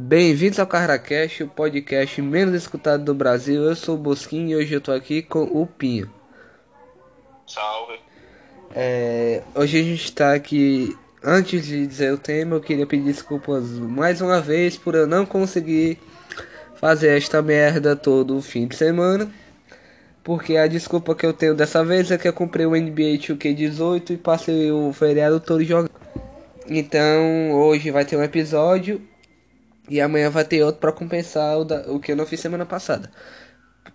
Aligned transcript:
Bem-vindos 0.00 0.60
ao 0.60 0.66
CarraCast, 0.66 1.42
o 1.42 1.48
podcast 1.48 2.22
menos 2.22 2.54
escutado 2.54 3.02
do 3.02 3.12
Brasil. 3.12 3.64
Eu 3.64 3.74
sou 3.74 3.96
o 3.96 3.98
Bosquinho 3.98 4.50
e 4.50 4.54
hoje 4.54 4.72
eu 4.72 4.80
tô 4.80 4.92
aqui 4.92 5.22
com 5.22 5.42
o 5.42 5.66
Pinho. 5.66 6.08
Salve. 7.44 7.98
É, 8.76 9.42
hoje 9.56 9.80
a 9.80 9.82
gente 9.82 10.12
tá 10.12 10.34
aqui. 10.34 10.96
Antes 11.20 11.66
de 11.66 11.84
dizer 11.84 12.12
o 12.12 12.16
tema, 12.16 12.54
eu 12.54 12.60
queria 12.60 12.86
pedir 12.86 13.06
desculpas 13.06 13.70
mais 13.70 14.20
uma 14.20 14.40
vez 14.40 14.76
por 14.76 14.94
eu 14.94 15.04
não 15.04 15.26
conseguir 15.26 15.98
fazer 16.76 17.16
esta 17.16 17.42
merda 17.42 17.96
todo 17.96 18.36
o 18.36 18.40
fim 18.40 18.68
de 18.68 18.76
semana. 18.76 19.28
Porque 20.22 20.56
a 20.56 20.68
desculpa 20.68 21.12
que 21.12 21.26
eu 21.26 21.32
tenho 21.32 21.56
dessa 21.56 21.84
vez 21.84 22.08
é 22.12 22.16
que 22.16 22.28
eu 22.28 22.32
comprei 22.32 22.66
o 22.66 22.70
NBA 22.70 23.18
2K18 23.18 24.10
e 24.10 24.16
passei 24.16 24.70
o 24.70 24.92
feriado 24.92 25.40
todo 25.40 25.64
jogando. 25.64 25.90
Então 26.68 27.50
hoje 27.50 27.90
vai 27.90 28.04
ter 28.04 28.16
um 28.16 28.22
episódio 28.22 29.02
e 29.88 30.00
amanhã 30.00 30.30
vai 30.30 30.44
ter 30.44 30.62
outro 30.62 30.80
para 30.80 30.92
compensar 30.92 31.58
o, 31.58 31.64
da, 31.64 31.80
o 31.90 31.98
que 31.98 32.12
eu 32.12 32.16
não 32.16 32.26
fiz 32.26 32.40
semana 32.40 32.66
passada. 32.66 33.10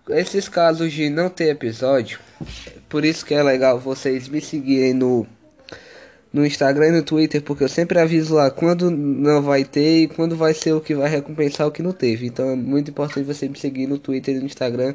Esses 0.08 0.48
casos 0.48 0.92
de 0.92 1.08
não 1.08 1.30
ter 1.30 1.48
episódio, 1.48 2.18
por 2.88 3.04
isso 3.04 3.24
que 3.24 3.34
é 3.34 3.42
legal 3.42 3.78
vocês 3.78 4.28
me 4.28 4.40
seguirem 4.40 4.92
no, 4.92 5.26
no 6.32 6.44
Instagram 6.44 6.88
e 6.88 6.92
no 6.92 7.02
Twitter, 7.02 7.40
porque 7.40 7.64
eu 7.64 7.68
sempre 7.68 7.98
aviso 7.98 8.34
lá 8.34 8.50
quando 8.50 8.90
não 8.90 9.40
vai 9.40 9.64
ter 9.64 10.02
e 10.02 10.08
quando 10.08 10.36
vai 10.36 10.52
ser 10.52 10.72
o 10.72 10.80
que 10.80 10.94
vai 10.94 11.08
recompensar 11.08 11.66
o 11.66 11.70
que 11.70 11.82
não 11.82 11.92
teve. 11.92 12.26
Então 12.26 12.50
é 12.50 12.56
muito 12.56 12.90
importante 12.90 13.24
você 13.24 13.48
me 13.48 13.56
seguir 13.56 13.86
no 13.86 13.98
Twitter 13.98 14.34
e 14.34 14.40
no 14.40 14.46
Instagram, 14.46 14.94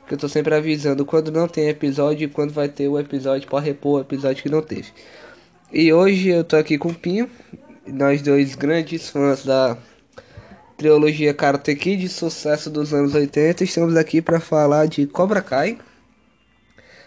porque 0.00 0.14
eu 0.14 0.18
tô 0.18 0.28
sempre 0.28 0.54
avisando 0.54 1.04
quando 1.04 1.32
não 1.32 1.48
tem 1.48 1.68
episódio 1.68 2.24
e 2.24 2.30
quando 2.30 2.52
vai 2.52 2.68
ter 2.68 2.88
o 2.88 2.98
episódio 2.98 3.48
para 3.48 3.60
repor 3.60 3.98
o 3.98 4.00
episódio 4.00 4.42
que 4.42 4.48
não 4.48 4.62
teve. 4.62 4.92
E 5.72 5.92
hoje 5.92 6.28
eu 6.28 6.44
tô 6.44 6.56
aqui 6.56 6.78
com 6.78 6.88
o 6.88 6.94
Pinho, 6.94 7.28
nós 7.86 8.22
dois 8.22 8.54
grandes 8.54 9.10
fãs 9.10 9.44
da 9.44 9.76
trilogia 10.78 11.34
Karate 11.34 11.74
Kid, 11.74 12.08
sucesso 12.08 12.70
dos 12.70 12.94
anos 12.94 13.12
80. 13.12 13.64
Estamos 13.64 13.96
aqui 13.96 14.22
para 14.22 14.38
falar 14.38 14.86
de 14.86 15.08
Cobra 15.08 15.42
Kai, 15.42 15.76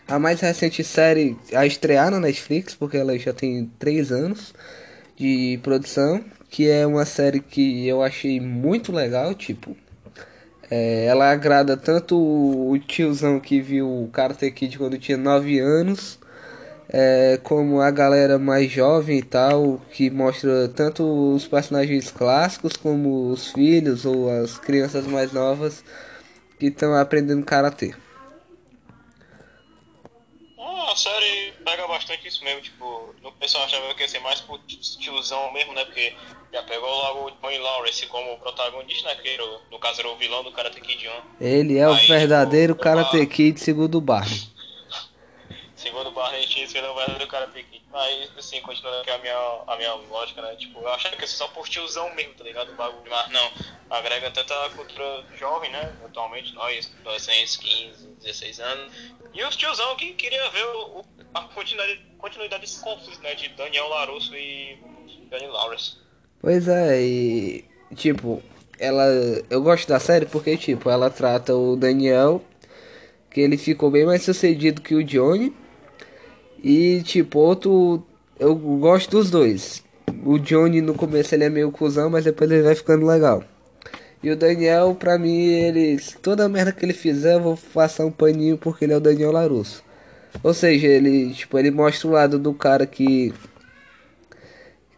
a 0.05 0.19
mais 0.19 0.41
recente 0.41 0.83
série 0.83 1.37
a 1.53 1.65
estrear 1.65 2.11
na 2.11 2.19
Netflix, 2.19 2.75
porque 2.75 2.97
ela 2.97 3.17
já 3.17 3.31
tem 3.31 3.71
3 3.79 4.11
anos 4.11 4.53
de 5.15 5.57
produção, 5.63 6.21
que 6.49 6.69
é 6.69 6.85
uma 6.85 7.05
série 7.05 7.39
que 7.39 7.87
eu 7.87 8.03
achei 8.03 8.41
muito 8.41 8.91
legal, 8.91 9.33
tipo, 9.33 9.73
é, 10.69 11.05
ela 11.05 11.31
agrada 11.31 11.77
tanto 11.77 12.17
o 12.17 12.77
tiozão 12.77 13.39
que 13.39 13.61
viu 13.61 13.87
o 13.87 14.09
Karate 14.09 14.51
Kid 14.51 14.77
quando 14.77 14.99
tinha 14.99 15.17
9 15.17 15.59
anos, 15.59 16.19
é, 16.93 17.39
como 17.41 17.79
a 17.79 17.89
galera 17.89 18.37
mais 18.37 18.69
jovem 18.69 19.19
e 19.19 19.23
tal, 19.23 19.81
que 19.93 20.09
mostra 20.09 20.67
tanto 20.67 21.03
os 21.33 21.47
personagens 21.47 22.11
clássicos 22.11 22.75
como 22.75 23.31
os 23.31 23.51
filhos 23.53 24.05
ou 24.05 24.29
as 24.29 24.57
crianças 24.57 25.07
mais 25.07 25.31
novas 25.31 25.83
que 26.59 26.67
estão 26.67 26.93
aprendendo 26.93 27.45
karatê. 27.45 27.95
Ah, 30.59 30.91
a 30.91 30.95
série 30.97 31.53
pega 31.63 31.87
bastante 31.87 32.27
isso 32.27 32.43
mesmo, 32.43 32.61
tipo, 32.61 33.15
no 33.23 33.31
pessoal 33.33 33.63
achava 33.63 33.93
que 33.95 34.01
ia 34.01 34.09
ser 34.09 34.19
mais 34.19 34.41
pro 34.41 34.59
tiozão 34.99 35.51
mesmo, 35.53 35.73
né? 35.73 35.85
Porque 35.85 36.13
já 36.51 36.61
pegou 36.63 36.89
logo 36.89 37.27
o 37.27 37.31
Tony 37.31 37.57
Lawrence 37.57 38.05
como 38.07 38.37
protagonista, 38.39 39.07
né? 39.07 39.15
Que 39.15 39.37
no 39.71 39.79
caso 39.79 40.01
era 40.01 40.09
o 40.09 40.17
vilão 40.17 40.43
do 40.43 40.51
Karate 40.51 40.81
Kid 40.81 41.07
1. 41.07 41.11
Ele 41.39 41.77
é 41.77 41.85
Aí, 41.85 41.91
o 41.91 42.07
verdadeiro 42.07 42.73
tipo, 42.73 42.83
Karate 42.83 43.25
Kid 43.27 43.61
segundo 43.61 43.97
o 43.97 44.01
Barney. 44.01 44.50
Segundo 45.81 46.09
o 46.09 46.11
Barney 46.11 46.43
X, 46.43 46.75
ele 46.75 46.85
é 46.85 46.89
o 46.91 46.93
verdadeiro 46.93 47.27
Karate 47.27 47.63
Kid. 47.63 47.83
Mas, 47.91 48.29
assim, 48.37 48.61
continuando 48.61 49.01
aqui 49.01 49.09
a 49.09 49.17
minha, 49.17 49.63
a 49.65 49.75
minha 49.77 49.93
lógica, 49.95 50.39
né? 50.39 50.55
Tipo, 50.55 50.79
eu 50.79 50.89
achava 50.89 51.15
que 51.15 51.25
ser 51.25 51.37
só 51.37 51.47
por 51.47 51.67
tiozão 51.67 52.13
mesmo, 52.13 52.35
tá 52.35 52.43
ligado? 52.43 52.71
O 52.71 52.75
bagulho. 52.75 53.09
Mas 53.09 53.31
não, 53.31 53.51
agrega 53.89 54.29
tanta 54.29 54.53
cultura 54.75 55.25
jovem, 55.39 55.71
né? 55.71 55.91
Atualmente, 56.05 56.53
nós, 56.53 56.91
adolescentes, 56.99 57.57
15, 57.57 58.07
16 58.21 58.59
anos. 58.59 58.93
E 59.33 59.43
os 59.43 59.55
tiozão 59.55 59.95
que 59.95 60.13
queria 60.13 60.47
ver 60.51 60.63
o, 60.65 61.03
a 61.33 61.41
continuidade, 61.45 61.99
continuidade 62.19 62.61
desse 62.61 62.79
conflito, 62.79 63.19
né? 63.23 63.33
De 63.33 63.49
Daniel 63.49 63.87
Larusso 63.87 64.35
e 64.35 64.77
Daniel 65.31 65.51
Lawrence. 65.51 65.97
Pois 66.39 66.67
é, 66.67 67.01
e. 67.01 67.65
Tipo, 67.95 68.43
ela. 68.77 69.03
Eu 69.49 69.63
gosto 69.63 69.87
da 69.87 69.99
série 69.99 70.27
porque, 70.27 70.55
tipo, 70.57 70.91
ela 70.91 71.09
trata 71.09 71.55
o 71.55 71.75
Daniel. 71.75 72.39
Que 73.31 73.39
ele 73.39 73.57
ficou 73.57 73.89
bem 73.89 74.05
mais 74.05 74.23
sucedido 74.23 74.81
que 74.81 74.93
o 74.93 75.01
Johnny 75.01 75.55
e 76.63 77.01
tipo, 77.03 77.39
outro. 77.39 78.03
Eu 78.39 78.55
gosto 78.55 79.11
dos 79.11 79.29
dois. 79.29 79.83
O 80.23 80.37
Johnny 80.37 80.81
no 80.81 80.93
começo 80.93 81.33
ele 81.33 81.43
é 81.43 81.49
meio 81.49 81.71
cuzão, 81.71 82.09
mas 82.09 82.25
depois 82.25 82.49
ele 82.51 82.63
vai 82.63 82.75
ficando 82.75 83.05
legal. 83.05 83.43
E 84.23 84.29
o 84.29 84.35
Daniel, 84.35 84.95
pra 84.95 85.17
mim, 85.17 85.47
ele. 85.47 85.99
Toda 86.21 86.47
merda 86.47 86.71
que 86.71 86.85
ele 86.85 86.93
fizer, 86.93 87.35
eu 87.35 87.41
vou 87.41 87.59
passar 87.73 88.05
um 88.05 88.11
paninho 88.11 88.57
porque 88.57 88.85
ele 88.85 88.93
é 88.93 88.97
o 88.97 88.99
Daniel 88.99 89.31
Larusso. 89.31 89.83
Ou 90.43 90.53
seja, 90.53 90.87
ele, 90.87 91.33
tipo, 91.33 91.57
ele 91.57 91.71
mostra 91.71 92.07
o 92.07 92.11
lado 92.11 92.37
do 92.37 92.53
cara 92.53 92.85
que. 92.85 93.33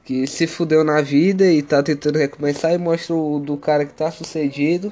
Que 0.04 0.28
se 0.28 0.46
fudeu 0.46 0.84
na 0.84 1.00
vida 1.02 1.46
e 1.46 1.62
tá 1.62 1.82
tentando 1.82 2.18
recomeçar. 2.18 2.74
E 2.74 2.78
mostra 2.78 3.16
o 3.16 3.40
do 3.40 3.56
cara 3.56 3.86
que 3.86 3.94
tá 3.94 4.12
sucedido. 4.12 4.92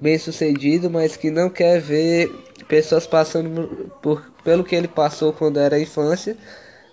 Bem 0.00 0.16
sucedido, 0.18 0.88
mas 0.88 1.16
que 1.16 1.30
não 1.30 1.50
quer 1.50 1.80
ver 1.80 2.30
pessoas 2.70 3.04
passando 3.04 3.90
por 4.00 4.22
pelo 4.44 4.62
que 4.62 4.76
ele 4.76 4.86
passou 4.86 5.32
quando 5.32 5.58
era 5.58 5.78
infância, 5.78 6.38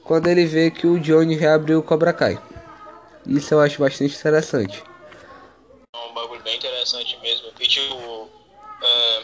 quando 0.03 0.27
ele 0.27 0.43
vê 0.43 0.71
que 0.71 0.88
o 0.88 0.99
Johnny 0.99 1.35
reabriu 1.35 1.77
o 1.77 1.83
Cobra 1.83 2.11
Kai. 2.11 2.41
Isso 3.27 3.53
eu 3.53 3.61
acho 3.61 3.79
bastante 3.79 4.16
interessante. 4.16 4.83
É 5.93 5.97
um 5.99 6.13
bagulho 6.13 6.41
bem 6.41 6.57
interessante 6.57 7.17
mesmo. 7.21 7.51
E 7.59 7.67
tipo, 7.67 8.27
é, 8.81 9.23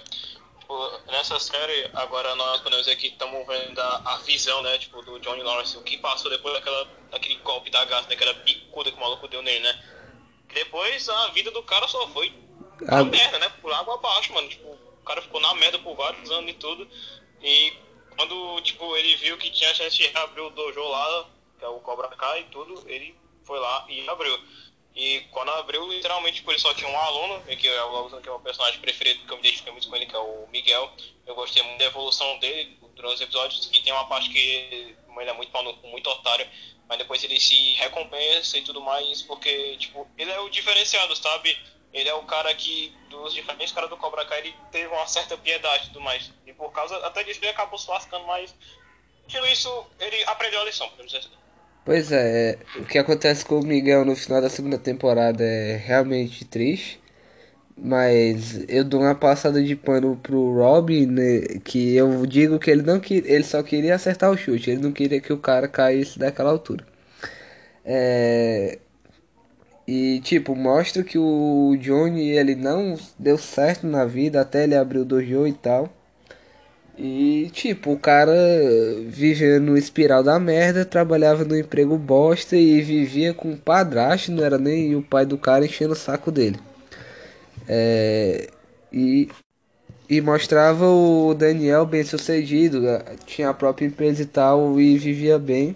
tipo 0.59 0.99
nessa 1.11 1.39
série, 1.39 1.89
agora 1.95 2.35
nós 2.35 2.61
podemos 2.61 2.85
dizer 2.85 2.97
que 2.97 3.07
estamos 3.07 3.47
vendo 3.47 3.79
a, 3.79 4.13
a, 4.13 4.17
visão, 4.19 4.61
né, 4.61 4.77
tipo, 4.77 5.01
do 5.01 5.19
Johnny 5.19 5.41
Lawrence, 5.41 5.75
o 5.75 5.81
que 5.81 5.97
passou 5.97 6.29
depois 6.29 6.53
daquela, 6.53 6.87
daquele 7.11 7.35
golpe 7.37 7.71
da 7.71 7.83
gás, 7.85 8.05
daquela 8.05 8.33
bicuda 8.33 8.91
que 8.91 8.97
o 8.97 9.01
maluco 9.01 9.27
deu 9.27 9.41
nele, 9.41 9.59
né? 9.61 9.83
Depois 10.53 11.09
a 11.09 11.27
vida 11.29 11.49
do 11.49 11.63
cara 11.63 11.87
só 11.87 12.07
foi 12.09 12.31
a 12.87 13.03
merda, 13.03 13.39
né? 13.39 13.51
Por 13.59 13.73
água 13.73 13.95
abaixo, 13.95 14.31
mano. 14.33 14.47
Tipo, 14.47 14.72
o 15.03 15.05
cara 15.05 15.21
ficou 15.21 15.41
na 15.41 15.53
merda 15.55 15.77
por 15.79 15.95
vários 15.95 16.31
anos 16.31 16.49
e 16.49 16.53
tudo. 16.53 16.89
E 17.41 17.73
quando, 18.15 18.61
tipo, 18.61 18.95
ele 18.95 19.15
viu 19.17 19.37
que 19.37 19.51
tinha 19.51 19.75
chance 19.75 19.97
de 19.97 20.17
abrir 20.17 20.41
o 20.41 20.49
dojo 20.49 20.81
lá, 20.81 21.29
que 21.59 21.65
é 21.65 21.67
o 21.67 21.79
Cobra 21.81 22.07
Kai 22.07 22.41
e 22.41 22.45
tudo, 22.45 22.83
ele 22.89 23.13
foi 23.43 23.59
lá 23.59 23.85
e 23.89 24.07
abriu. 24.09 24.39
E 24.95 25.21
quando 25.31 25.49
abriu, 25.49 25.91
literalmente, 25.91 26.37
tipo, 26.37 26.51
ele 26.51 26.59
só 26.59 26.73
tinha 26.73 26.89
um 26.89 26.97
aluno, 26.97 27.43
que 27.43 27.67
é 27.67 27.83
o 27.83 28.21
que 28.21 28.29
é 28.29 28.31
o 28.31 28.39
personagem 28.39 28.79
preferido, 28.79 29.25
que 29.25 29.31
eu 29.31 29.37
me 29.37 29.41
identifiquei 29.41 29.71
muito 29.73 29.89
com 29.89 29.95
ele, 29.95 30.05
que 30.05 30.15
é 30.15 30.19
o 30.19 30.47
Miguel. 30.51 30.89
Eu 31.25 31.35
gostei 31.35 31.61
muito 31.63 31.79
da 31.79 31.85
evolução 31.85 32.39
dele 32.39 32.77
durante 32.95 33.15
os 33.15 33.21
episódios, 33.21 33.69
e 33.73 33.81
tem 33.81 33.91
uma 33.91 34.05
parte 34.05 34.29
que 34.29 34.39
ele 34.39 34.95
é 35.29 35.33
muito 35.33 35.51
muito 35.83 36.09
otário, 36.09 36.47
mas 36.87 36.97
depois 36.97 37.23
ele 37.23 37.39
se 37.39 37.73
recompensa 37.73 38.57
e 38.57 38.61
tudo 38.61 38.79
mais, 38.79 39.23
porque, 39.23 39.75
tipo, 39.77 40.07
ele 40.17 40.31
é 40.31 40.39
o 40.39 40.49
diferenciado, 40.49 41.15
sabe? 41.15 41.57
Ele 41.93 42.09
é 42.09 42.13
o 42.13 42.23
cara 42.23 42.53
que, 42.55 42.91
dos 43.09 43.33
diferentes 43.33 43.71
caras 43.71 43.89
do 43.89 43.97
Cobra 43.97 44.25
Kai, 44.25 44.39
ele 44.39 44.55
teve 44.71 44.87
uma 44.87 45.07
certa 45.07 45.37
piedade 45.37 45.85
e 45.85 45.87
tudo 45.87 46.01
mais. 46.01 46.31
E 46.45 46.53
por 46.53 46.71
causa 46.71 46.95
até 47.05 47.23
disso 47.23 47.39
ele 47.41 47.51
acabou 47.51 47.77
se 47.77 47.89
lascando, 47.89 48.25
mas 48.25 48.53
tiro 49.27 49.45
isso, 49.47 49.85
ele 49.99 50.23
aprendeu 50.25 50.61
a 50.61 50.65
lição, 50.65 50.89
podemos 50.89 51.11
dizer. 51.11 51.29
Pois 51.85 52.11
é, 52.11 52.57
o 52.77 52.85
que 52.85 52.97
acontece 52.97 53.45
com 53.45 53.59
o 53.59 53.63
Miguel 53.63 54.05
no 54.05 54.15
final 54.15 54.41
da 54.41 54.49
segunda 54.49 54.77
temporada 54.77 55.43
é 55.43 55.75
realmente 55.75 56.45
triste. 56.45 57.01
Mas 57.75 58.63
eu 58.69 58.83
dou 58.83 59.01
uma 59.01 59.15
passada 59.15 59.61
de 59.61 59.75
pano 59.75 60.15
pro 60.15 60.53
Robin, 60.53 61.07
né, 61.07 61.59
que 61.65 61.95
eu 61.95 62.25
digo 62.25 62.59
que 62.59 62.69
ele 62.69 62.83
não 62.83 62.99
queria, 62.99 63.33
ele 63.33 63.43
só 63.43 63.63
queria 63.63 63.95
acertar 63.95 64.29
o 64.29 64.37
chute, 64.37 64.69
ele 64.69 64.81
não 64.81 64.91
queria 64.91 65.19
que 65.19 65.33
o 65.33 65.39
cara 65.39 65.67
caísse 65.67 66.19
daquela 66.19 66.51
altura. 66.51 66.85
É, 67.83 68.79
e 69.87 70.19
tipo, 70.21 70.55
mostra 70.55 71.03
que 71.03 71.17
o 71.17 71.75
Johnny 71.79 72.29
ele 72.29 72.55
não 72.55 72.97
deu 73.19 73.37
certo 73.37 73.85
na 73.85 74.05
vida 74.05 74.41
até 74.41 74.63
ele 74.63 74.75
abrir 74.75 74.99
o 74.99 75.05
dojo 75.05 75.45
e 75.47 75.53
tal. 75.53 75.89
E 76.97 77.49
tipo, 77.53 77.91
o 77.91 77.99
cara 77.99 78.33
vivia 79.07 79.59
no 79.59 79.77
espiral 79.77 80.23
da 80.23 80.39
merda, 80.39 80.85
trabalhava 80.85 81.43
no 81.43 81.57
emprego 81.57 81.97
bosta 81.97 82.55
e 82.55 82.81
vivia 82.81 83.33
com 83.33 83.53
o 83.53 83.57
padrasto, 83.57 84.31
não 84.31 84.43
era 84.43 84.57
nem 84.57 84.95
o 84.95 85.01
pai 85.01 85.25
do 85.25 85.37
cara 85.37 85.65
enchendo 85.65 85.93
o 85.93 85.95
saco 85.95 86.31
dele. 86.31 86.59
É, 87.67 88.49
e, 88.91 89.29
e 90.09 90.21
mostrava 90.21 90.85
o 90.87 91.33
Daniel 91.33 91.85
bem 91.85 92.03
sucedido, 92.03 92.81
tinha 93.25 93.49
a 93.49 93.53
própria 93.53 93.85
empresa 93.85 94.21
e 94.21 94.25
tal, 94.25 94.79
e 94.79 94.97
vivia 94.97 95.39
bem. 95.39 95.75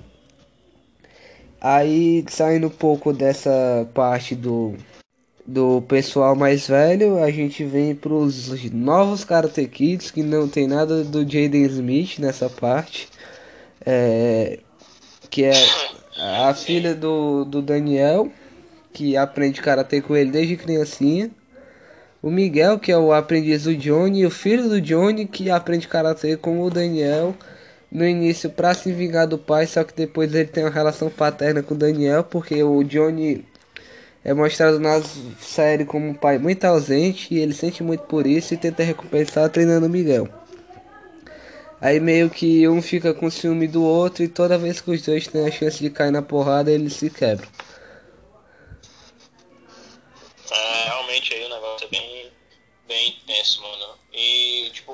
Aí 1.60 2.24
saindo 2.30 2.68
um 2.68 2.72
pouco 2.72 3.12
dessa 3.12 3.88
parte 3.94 4.36
do 4.36 4.76
do 5.48 5.82
pessoal 5.84 6.36
mais 6.36 6.68
velho, 6.68 7.24
a 7.24 7.32
gente 7.32 7.64
vem 7.64 7.96
para 7.96 8.14
os 8.14 8.70
novos 8.74 9.24
Karate 9.24 9.66
Kids 9.66 10.12
que 10.12 10.22
não 10.22 10.46
tem 10.46 10.68
nada 10.68 11.06
do 11.06 11.22
Jaden 11.22 11.64
Smith 11.68 12.20
nessa 12.20 12.50
parte, 12.50 13.08
é, 13.86 14.60
que 15.30 15.46
é 15.46 15.54
a 16.20 16.54
filha 16.54 16.94
do, 16.94 17.46
do 17.46 17.62
Daniel, 17.62 18.30
que 18.92 19.16
aprende 19.16 19.62
karatê 19.62 20.02
com 20.02 20.18
ele 20.18 20.32
desde 20.32 20.58
criancinha. 20.58 21.32
O 22.22 22.30
Miguel, 22.30 22.78
que 22.78 22.92
é 22.92 22.98
o 22.98 23.14
aprendiz 23.14 23.64
do 23.64 23.76
Johnny, 23.76 24.22
e 24.22 24.26
o 24.26 24.32
filho 24.32 24.68
do 24.68 24.82
Johnny, 24.82 25.26
que 25.26 25.50
aprende 25.50 25.88
karatê 25.88 26.36
com 26.36 26.62
o 26.62 26.70
Daniel 26.70 27.34
no 27.92 28.06
início 28.06 28.50
para 28.50 28.74
se 28.74 28.92
vingar 28.92 29.28
do 29.28 29.38
pai, 29.38 29.66
só 29.66 29.84
que 29.84 29.94
depois 29.94 30.34
ele 30.34 30.48
tem 30.48 30.64
uma 30.64 30.70
relação 30.70 31.10
paterna 31.10 31.64
com 31.64 31.76
Daniel, 31.76 32.24
porque 32.24 32.62
o 32.64 32.84
Johnny 32.84 33.46
é 34.24 34.34
mostrado 34.34 34.80
na 34.80 35.02
série 35.40 35.86
como 35.86 36.08
um 36.08 36.14
pai 36.14 36.38
muito 36.38 36.66
ausente 36.66 37.34
e 37.34 37.40
ele 37.40 37.54
sente 37.54 37.82
muito 37.82 38.04
por 38.04 38.28
isso 38.28 38.54
e 38.54 38.58
tenta 38.58 38.84
recompensar 38.84 39.50
treinando 39.50 39.90
Miguel. 39.90 40.28
Aí 41.80 42.00
meio 42.00 42.30
que 42.30 42.68
um 42.68 42.82
fica 42.82 43.14
com 43.14 43.30
ciúme 43.30 43.68
do 43.68 43.84
outro 43.84 44.24
e 44.24 44.28
toda 44.28 44.58
vez 44.58 44.82
que 44.82 44.90
os 44.90 45.02
dois 45.02 45.28
têm 45.28 45.48
a 45.48 45.52
chance 45.52 45.80
de 45.80 45.90
cair 45.90 46.12
na 46.12 46.22
porrada, 46.24 46.72
eles 46.72 46.94
se 46.94 47.10
quebram. 47.10 47.48
É, 50.52 50.84
realmente 50.86 51.34
aí 51.34 51.46
o 51.46 51.50
negócio 51.50 51.86
é 51.86 51.90
bem, 51.90 52.32
bem 52.88 53.10
intenso, 53.10 53.62
mano. 53.62 53.94
E, 54.12 54.72
tipo, 54.74 54.87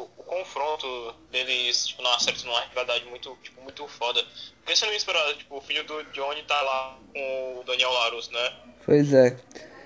confronto 0.54 1.16
deles, 1.32 1.88
tipo, 1.88 2.04
na 2.04 2.20
série 2.20 2.44
numa 2.46 2.62
rivalidade 2.62 3.06
muito, 3.06 3.38
tipo, 3.42 3.62
muito 3.62 3.88
foda. 3.88 4.24
Porque 4.60 4.76
você 4.76 4.86
não 4.86 4.94
esperava, 4.94 5.34
tipo, 5.34 5.58
o 5.58 5.62
filho 5.62 5.84
do 5.84 6.04
Johnny 6.06 6.44
tá 6.44 6.62
lá 6.62 7.00
com 7.12 7.60
o 7.60 7.64
Daniel 7.66 7.92
Larus, 7.92 8.30
né? 8.30 8.54
Pois 8.86 9.14
é. 9.14 9.38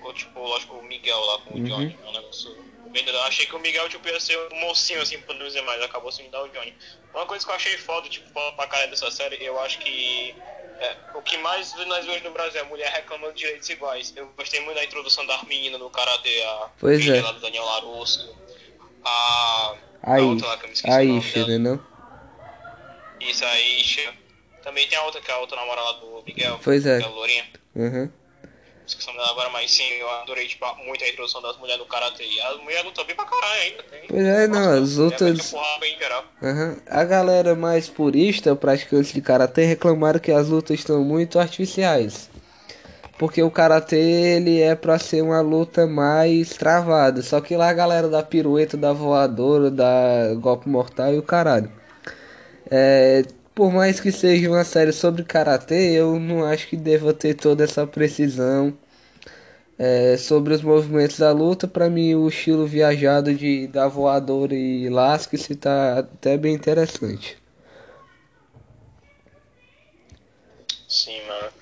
Ou, 0.02 0.12
tipo, 0.12 0.38
lógico, 0.40 0.76
o 0.76 0.82
Miguel 0.82 1.18
lá 1.18 1.38
com 1.38 1.54
o 1.54 1.56
uhum. 1.56 1.64
Johnny. 1.64 1.98
É 2.04 2.08
um 2.08 2.12
negócio 2.12 2.64
vendedor. 2.92 3.20
Achei 3.22 3.46
que 3.46 3.56
o 3.56 3.58
Miguel 3.58 3.88
tipo, 3.88 4.06
ia 4.08 4.20
ser 4.20 4.38
um 4.52 4.60
mocinho, 4.60 5.00
assim, 5.00 5.18
pra 5.20 5.34
não 5.34 5.46
dizer 5.46 5.62
mais. 5.62 5.82
Acabou 5.82 6.12
sendo 6.12 6.30
dar 6.30 6.42
o 6.42 6.48
Johnny. 6.48 6.74
Uma 7.14 7.26
coisa 7.26 7.44
que 7.44 7.50
eu 7.50 7.56
achei 7.56 7.78
foda, 7.78 8.08
tipo, 8.08 8.28
foda 8.30 8.54
pra 8.54 8.66
cara 8.66 8.86
dessa 8.86 9.10
série, 9.10 9.42
eu 9.42 9.58
acho 9.60 9.78
que 9.78 10.34
é, 10.78 10.96
o 11.14 11.22
que 11.22 11.36
mais 11.38 11.74
nós 11.86 12.04
vemos 12.04 12.22
no 12.22 12.30
Brasil 12.30 12.60
é 12.60 12.62
a 12.62 12.66
mulher 12.66 12.92
reclamando 12.92 13.32
de 13.32 13.40
direitos 13.40 13.68
iguais. 13.68 14.12
Eu 14.14 14.28
gostei 14.36 14.60
muito 14.60 14.76
da 14.76 14.84
introdução 14.84 15.26
da 15.26 15.42
menina 15.44 15.78
no 15.78 15.90
Karatê, 15.90 16.42
a 16.42 16.70
pois 16.78 17.02
filha 17.02 17.16
é. 17.16 17.22
lá 17.22 17.32
do 17.32 17.40
Daniel 17.40 17.64
Larusso, 17.64 18.36
a, 19.04 19.76
a, 20.02 20.16
a 20.16 20.20
outra 20.20 20.46
lá 20.46 20.56
que 20.56 20.64
eu 20.64 20.68
me 20.68 20.74
esqueci 20.74 20.94
a 20.94 21.02
Isha, 21.02 21.46
né, 21.46 21.58
não? 21.58 21.80
Isso, 23.20 23.44
a 23.44 23.60
Isha. 23.60 24.14
Também 24.62 24.86
tem 24.88 24.98
a 24.98 25.02
outra 25.04 25.20
que 25.20 25.30
é 25.30 25.34
a 25.34 25.38
outra 25.38 25.56
namorada 25.56 25.98
do 25.98 26.22
Miguel. 26.26 26.60
Pois 26.62 26.86
é. 26.86 26.98
Que 26.98 27.04
é 27.04 27.06
a 27.06 27.10
Lourinha. 27.10 27.46
Uhum 27.74 28.10
esqueci 28.88 29.12
dela 29.12 29.30
agora, 29.30 29.50
mas 29.50 29.70
sim, 29.70 29.84
eu 30.00 30.08
adorei 30.10 30.46
tipo, 30.46 30.64
muito 30.86 31.04
a 31.04 31.08
introdução 31.08 31.42
das 31.42 31.56
mulheres 31.58 31.80
no 31.80 31.86
karatê. 31.86 32.24
E 32.24 32.40
as 32.40 32.56
mulheres 32.60 32.84
lutam 32.84 33.04
bem 33.04 33.14
pra 33.14 33.24
caralho 33.24 33.62
ainda. 33.62 33.82
Tem. 33.84 34.00
Pois 34.08 34.26
é, 34.26 34.48
não, 34.48 34.82
as 34.82 34.96
lutas. 34.96 35.52
Uhum. 36.42 36.80
A 36.86 37.04
galera 37.04 37.54
mais 37.54 37.88
purista, 37.88 38.56
praticante 38.56 39.12
de 39.12 39.20
karatê, 39.20 39.64
reclamaram 39.64 40.18
que 40.18 40.32
as 40.32 40.48
lutas 40.48 40.78
estão 40.78 41.02
muito 41.04 41.38
artificiais. 41.38 42.30
Porque 43.18 43.42
o 43.42 43.50
karatê 43.50 43.96
ele 44.36 44.60
é 44.60 44.74
pra 44.74 44.98
ser 44.98 45.22
uma 45.22 45.40
luta 45.40 45.86
mais 45.86 46.50
travada. 46.50 47.20
Só 47.22 47.40
que 47.40 47.56
lá 47.56 47.68
a 47.68 47.72
galera 47.74 48.08
da 48.08 48.22
pirueta, 48.22 48.76
da 48.76 48.92
voadora, 48.92 49.70
da 49.70 50.34
golpe 50.40 50.68
mortal 50.68 51.12
e 51.12 51.18
o 51.18 51.22
caralho. 51.22 51.70
É, 52.70 53.24
por 53.54 53.72
mais 53.72 53.98
que 54.00 54.12
seja 54.12 54.48
uma 54.48 54.64
série 54.64 54.92
sobre 54.92 55.24
karatê, 55.24 55.92
eu 55.92 56.18
não 56.20 56.44
acho 56.44 56.68
que 56.68 56.76
deva 56.76 57.12
ter 57.12 57.34
toda 57.34 57.64
essa 57.64 57.86
precisão 57.86 58.72
é, 59.78 60.16
sobre 60.16 60.54
os 60.54 60.62
movimentos 60.62 61.18
da 61.18 61.32
luta. 61.32 61.66
Para 61.68 61.88
mim, 61.90 62.14
o 62.14 62.28
estilo 62.28 62.66
viajado 62.66 63.34
de 63.34 63.66
da 63.68 63.88
voadora 63.88 64.54
e 64.54 64.88
lasque 64.88 65.36
está 65.36 66.00
até 66.00 66.36
bem 66.36 66.54
interessante. 66.54 67.36
Sim, 70.88 71.20
mano. 71.26 71.52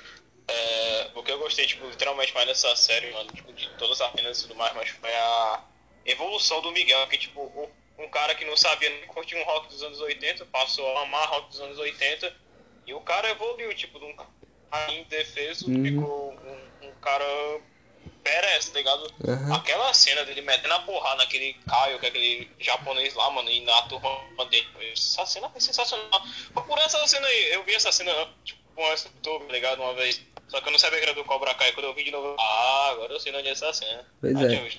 É, 0.49 1.11
o 1.15 1.23
que 1.23 1.33
eu 1.33 1.39
gostei, 1.57 1.67
tipo, 1.67 1.87
literalmente 1.87 2.35
mais 2.35 2.47
dessa 2.47 2.77
série, 2.77 3.11
mano, 3.13 3.33
tipo, 3.33 3.53
de 3.53 3.69
todas 3.79 4.01
as 4.01 4.13
cenas 4.13 4.39
e 4.39 4.43
tudo 4.43 4.57
mais, 4.57 4.75
mas 4.75 4.91
foi 4.91 5.11
a 5.15 5.65
evolução 6.05 6.61
do 6.61 6.71
Miguel, 6.71 7.07
que, 7.09 7.17
tipo, 7.17 7.41
o 7.41 7.71
um 7.99 8.09
cara 8.11 8.35
que 8.35 8.45
não 8.45 8.57
sabia 8.57 8.91
nem 8.91 9.07
curtir 9.07 9.37
um 9.37 9.45
rock 9.45 9.69
dos 9.69 9.83
anos 9.83 9.99
80, 9.99 10.45
passou 10.47 10.87
a 10.97 11.03
amar 11.03 11.29
rock 11.31 11.49
dos 11.49 11.61
anos 11.61 11.79
80, 11.79 12.35
e 12.87 12.93
o 12.93 13.01
cara 13.01 13.31
evoluiu, 13.31 13.75
tipo, 13.75 13.99
de 13.99 14.05
um 14.05 14.15
cara 14.15 14.93
indefeso, 14.93 15.71
uhum. 15.71 15.83
ficou 15.83 16.33
um, 16.35 16.89
um 16.89 16.93
cara 17.01 17.25
perece, 18.23 18.73
tá 18.73 18.79
ligado? 18.79 19.11
Uhum. 19.27 19.55
Aquela 19.55 19.95
cena 19.95 20.25
dele 20.25 20.43
metendo 20.43 20.75
a 20.75 20.81
porrada 20.81 21.17
naquele 21.17 21.55
Caio, 21.67 21.99
que 21.99 22.07
é 22.07 22.09
aquele 22.09 22.51
japonês 22.59 23.15
lá, 23.15 23.31
mano, 23.31 23.49
e 23.49 23.65
na 23.65 23.83
turma 23.83 24.11
dele. 24.51 24.67
Essa 24.93 25.25
cena 25.25 25.49
foi 25.49 25.61
sensacional. 25.61 26.23
Por 26.53 26.79
essa 26.79 27.07
cena 27.07 27.27
aí, 27.27 27.53
eu 27.53 27.65
vi 27.65 27.75
essa 27.75 27.91
cena, 27.91 28.13
tipo, 28.45 28.56
com 28.77 28.83
essa 28.93 29.09
turma, 29.23 29.47
tá 29.47 29.53
ligado? 29.53 29.81
Uma 29.81 29.95
vez. 29.95 30.21
Só 30.47 30.61
que 30.61 30.69
eu 30.69 30.73
não 30.73 30.79
sabia 30.79 30.99
que 30.99 31.07
era 31.07 31.15
do 31.15 31.25
Cobra 31.25 31.55
Kai. 31.55 31.73
Quando 31.73 31.87
eu 31.87 31.95
vi 31.95 32.05
de 32.05 32.13
novo, 32.13 32.37
ah, 32.39 32.91
agora 32.93 33.13
eu 33.13 33.19
sei 33.19 33.35
onde 33.35 33.49
é 33.49 33.53
essa 33.53 33.73
cena. 33.73 34.05
Pois 34.21 34.37
é. 34.37 34.71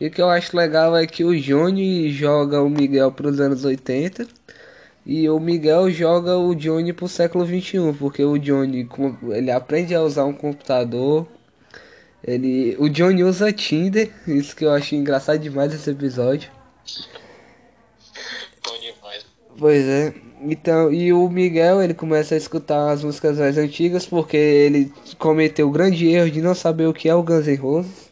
E 0.00 0.06
o 0.06 0.10
que 0.10 0.20
eu 0.20 0.28
acho 0.28 0.56
legal 0.56 0.96
é 0.96 1.06
que 1.06 1.24
o 1.24 1.38
Johnny 1.38 2.10
joga 2.10 2.60
o 2.60 2.68
Miguel 2.68 3.12
pros 3.12 3.38
anos 3.38 3.64
80 3.64 4.26
e 5.04 5.28
o 5.30 5.38
Miguel 5.38 5.88
joga 5.90 6.36
o 6.36 6.54
Johnny 6.54 6.92
pro 6.92 7.06
século 7.06 7.44
21, 7.44 7.94
porque 7.94 8.24
o 8.24 8.36
Johnny 8.36 8.88
ele 9.30 9.52
aprende 9.52 9.94
a 9.94 10.02
usar 10.02 10.24
um 10.24 10.34
computador. 10.34 11.28
Ele, 12.24 12.76
o 12.80 12.88
Johnny 12.88 13.22
usa 13.22 13.52
Tinder, 13.52 14.12
isso 14.26 14.56
que 14.56 14.64
eu 14.64 14.72
acho 14.72 14.96
engraçado 14.96 15.38
demais 15.38 15.72
esse 15.72 15.88
episódio. 15.88 16.50
Bom 18.64 18.78
demais. 18.80 19.24
Pois 19.56 19.84
é. 19.86 20.25
Então, 20.40 20.92
e 20.92 21.12
o 21.12 21.28
Miguel, 21.28 21.82
ele 21.82 21.94
começa 21.94 22.34
a 22.34 22.38
escutar 22.38 22.90
as 22.90 23.02
músicas 23.02 23.38
mais 23.38 23.56
antigas 23.56 24.06
porque 24.06 24.36
ele 24.36 24.92
cometeu 25.18 25.68
o 25.68 25.70
grande 25.70 26.08
erro 26.08 26.30
de 26.30 26.42
não 26.42 26.54
saber 26.54 26.86
o 26.86 26.92
que 26.92 27.08
é 27.08 27.14
o 27.14 27.22
Guns 27.22 27.46
N' 27.46 27.56
Roses, 27.56 28.10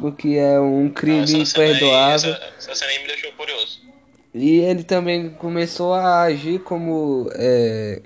o 0.00 0.12
que 0.12 0.36
é 0.36 0.60
um 0.60 0.90
crime 0.90 1.24
ah, 1.24 1.38
imperdoável. 1.38 2.32
Essa, 2.32 2.52
essa 2.58 2.74
cena 2.74 2.90
aí 2.90 2.98
me 3.00 3.06
deixou 3.06 3.32
curioso. 3.32 3.80
E 4.34 4.58
ele 4.58 4.82
também 4.82 5.30
começou 5.30 5.94
a 5.94 6.22
agir 6.22 6.58
como 6.60 7.30
é, 7.34 8.02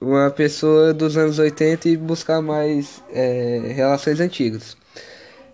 uma 0.00 0.30
pessoa 0.30 0.92
dos 0.92 1.16
anos 1.16 1.38
80 1.38 1.88
e 1.88 1.96
buscar 1.96 2.42
mais 2.42 3.02
é, 3.12 3.72
relações 3.74 4.20
antigas. 4.20 4.76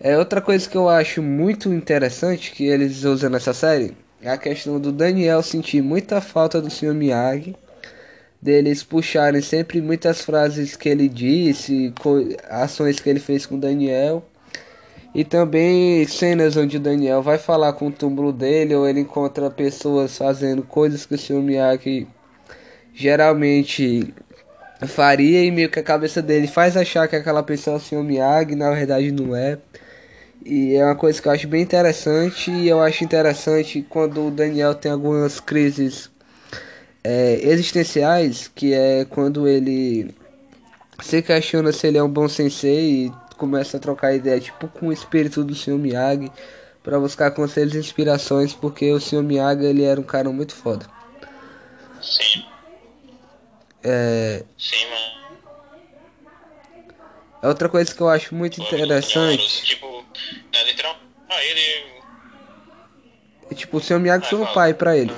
É 0.01 0.19
outra 0.19 0.41
coisa 0.41 0.69
que 0.69 0.77
eu 0.77 0.89
acho 0.89 1.23
muito 1.23 1.73
interessante 1.73 2.51
que 2.51 2.65
eles 2.67 3.05
usam 3.05 3.31
nessa 3.31 3.55
série 3.55 3.95
a 4.27 4.37
questão 4.37 4.81
do 4.81 4.91
Daniel 4.91 5.43
sentir 5.43 5.83
muita 5.83 6.21
falta 6.21 6.61
do 6.61 6.71
Sr. 6.71 6.95
Miyagi, 6.95 7.55
deles 8.41 8.83
puxarem 8.83 9.41
sempre 9.41 9.81
muitas 9.81 10.23
frases 10.23 10.77
que 10.77 10.89
ele 10.89 11.09
disse, 11.09 11.93
ações 12.49 13.01
que 13.01 13.09
ele 13.09 13.21
fez 13.21 13.47
com 13.47 13.57
o 13.57 13.61
Daniel. 13.61 14.25
E 15.15 15.25
também 15.25 16.07
cenas 16.07 16.57
onde 16.57 16.79
Daniel 16.79 17.23
vai 17.23 17.39
falar 17.39 17.73
com 17.73 17.89
o 17.89 17.93
túmulo 17.93 18.33
dele 18.33 18.75
ou 18.75 18.87
ele 18.87 19.01
encontra 19.01 19.51
pessoas 19.51 20.19
fazendo 20.19 20.63
coisas 20.63 21.07
que 21.07 21.15
o 21.15 21.19
Sr. 21.19 21.41
Miyagi 21.41 22.07
geralmente 22.93 24.13
faria 24.87 25.43
e 25.43 25.51
meio 25.51 25.71
que 25.71 25.79
a 25.79 25.83
cabeça 25.83 26.21
dele 26.21 26.47
faz 26.47 26.77
achar 26.77 27.09
que 27.09 27.17
aquela 27.17 27.43
pessoa 27.43 27.77
é 27.77 27.79
o 27.79 27.81
Sr. 27.81 28.03
Miyagi, 28.03 28.55
na 28.55 28.71
verdade 28.71 29.11
não 29.11 29.35
é. 29.35 29.59
E 30.45 30.75
é 30.75 30.85
uma 30.85 30.95
coisa 30.95 31.21
que 31.21 31.29
eu 31.29 31.33
acho 31.33 31.49
bem 31.49 31.63
interessante. 31.63 32.51
E 32.51 32.69
eu 32.69 32.81
acho 32.81 33.05
interessante 33.05 33.85
quando 33.89 34.27
o 34.27 34.31
Daniel 34.31 34.75
tem 34.75 34.93
algumas 34.93 35.41
crises 35.41 36.11
é, 37.03 37.41
existenciais, 37.43 38.51
que 38.55 38.73
é 38.73 39.05
quando 39.05 39.47
ele 39.47 40.15
se 41.01 41.23
questiona 41.23 41.73
se 41.73 41.87
ele 41.87 41.99
é 41.99 42.03
um 42.03 42.09
bom 42.09 42.29
sensei 42.29 43.07
e 43.07 43.13
começa 43.37 43.77
a 43.77 43.81
trocar 43.81 44.15
ideia, 44.15 44.41
tipo 44.41 44.67
com 44.69 44.89
o 44.89 44.93
espírito 44.93 45.45
do 45.45 45.55
Sr. 45.55 45.79
Miyagi, 45.79 46.33
para 46.83 46.99
buscar 46.99 47.31
conselhos 47.31 47.75
e 47.75 47.79
inspirações, 47.79 48.53
porque 48.53 48.93
o 48.93 49.01
Sr. 49.01 49.23
Miyagi 49.23 49.65
ele 49.65 49.83
era 49.83 50.01
um 50.01 50.05
cara 50.05 50.31
muito 50.31 50.55
foda. 50.55 50.87
Sim. 52.01 52.45
É... 53.85 54.45
Sim, 54.59 54.87
mano. 54.91 55.17
É 57.43 57.49
outra 57.49 57.69
coisa 57.69 57.95
que 57.95 58.01
eu 58.01 58.09
acho 58.09 58.35
muito 58.35 58.61
interessante. 58.61 59.63
Tipo, 59.63 59.96
é, 60.53 60.65
literal. 60.65 60.97
Ah, 61.29 61.45
ele. 61.45 61.97
Tipo, 63.55 63.77
o 63.77 63.81
seu 63.81 63.99
Miyagi 63.99 64.25
ah, 64.27 64.29
foi 64.29 64.39
um 64.41 64.47
pai 64.53 64.75
pra 64.75 64.97
ele. 64.97 65.13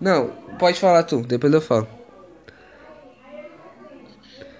Não, 0.00 0.30
pode 0.58 0.78
falar 0.78 1.04
tu, 1.04 1.22
depois 1.22 1.52
eu 1.52 1.60
falo. 1.60 1.88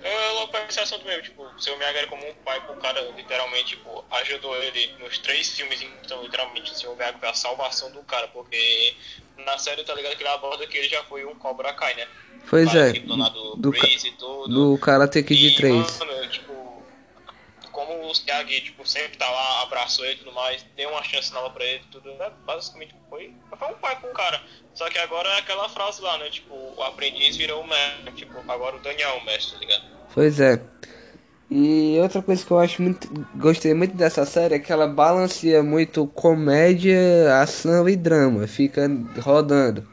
Eu 0.03 0.35
logo 0.35 0.57
esse 0.69 0.81
assunto 0.81 1.05
mesmo, 1.05 1.23
tipo, 1.23 1.43
o 1.43 1.61
seu 1.61 1.77
Miyagi 1.77 1.99
era 1.99 2.07
como 2.07 2.27
um 2.27 2.35
pai 2.45 2.61
pro 2.61 2.75
cara, 2.77 3.01
literalmente, 3.17 3.77
tipo, 3.77 4.05
ajudou 4.11 4.57
ele 4.57 4.95
nos 4.99 5.19
três 5.19 5.51
filmes, 5.51 5.83
então, 5.83 6.23
literalmente, 6.23 6.73
o 6.73 6.75
seu 6.75 6.95
Miyagi 6.95 7.19
foi 7.19 7.29
a 7.29 7.35
salvação 7.35 7.91
do 7.91 8.03
cara, 8.03 8.29
porque 8.29 8.95
na 9.45 9.59
série 9.59 9.85
tá 9.85 9.95
ligado 9.95 10.17
que 10.17 10.23
ele 10.23 10.31
aborda 10.31 10.67
que 10.67 10.77
ele 10.77 10.89
já 10.89 11.03
foi 11.05 11.25
um 11.25 11.35
Cobra 11.35 11.73
Kai, 11.73 11.95
né? 11.95 12.07
Pois 12.49 12.75
é. 12.75 12.93
Do, 12.93 13.57
do, 13.57 13.73
ca 13.73 13.87
do 14.49 14.79
Karate 14.79 15.23
Kid 15.23 15.57
3. 15.57 15.99
Mano, 15.99 16.29
tipo, 16.29 16.50
o 18.11 18.15
Siag, 18.15 18.61
tipo, 18.61 18.87
sempre 18.87 19.17
tá 19.17 19.29
lá, 19.29 19.63
abraçou 19.63 20.05
ele 20.05 20.15
e 20.15 20.19
tudo 20.19 20.33
mais, 20.33 20.65
deu 20.77 20.91
uma 20.91 21.03
chance 21.03 21.33
nova 21.33 21.51
pra 21.51 21.65
ele 21.65 21.83
tudo, 21.91 22.13
né? 22.15 22.31
basicamente 22.45 22.95
foi, 23.09 23.33
foi 23.59 23.69
um 23.69 23.75
pai 23.75 24.01
com 24.01 24.09
o 24.09 24.13
cara. 24.13 24.41
Só 24.75 24.89
que 24.89 24.99
agora 24.99 25.29
é 25.29 25.39
aquela 25.39 25.69
frase 25.69 26.01
lá, 26.03 26.19
né? 26.19 26.31
Tipo, 26.31 26.55
o 26.55 26.83
aprendiz 26.83 27.37
virou 27.37 27.63
o 27.63 27.67
mestre, 27.67 28.13
tipo, 28.13 28.39
agora 28.51 28.77
o 28.77 28.81
Daniel 28.81 29.11
é 29.11 29.19
o 29.21 29.25
mestre, 29.25 29.55
tá 29.55 29.59
ligado? 29.61 29.85
Pois 30.15 30.41
é. 30.41 30.61
E 31.51 31.99
outra 32.01 32.23
coisa 32.23 32.45
que 32.45 32.51
eu 32.51 32.61
acho 32.61 32.81
muito. 32.81 33.09
Gostei 33.35 33.75
muito 33.75 33.97
dessa 33.97 34.25
série 34.25 34.55
é 34.55 34.59
que 34.59 34.73
ela 34.73 34.87
balanceia 34.87 35.63
muito 35.63 36.07
comédia, 36.07 37.41
ação 37.41 37.89
e 37.89 37.97
drama. 37.97 38.47
Fica 38.47 38.89
rodando. 39.21 39.87